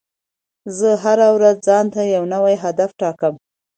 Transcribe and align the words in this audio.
زه 0.77 0.89
هره 1.03 1.27
ورځ 1.35 1.55
ځان 1.67 1.85
ته 1.93 2.01
یو 2.15 2.23
نوی 2.33 2.55
هدف 2.63 2.89
ټاکم. 3.01 3.33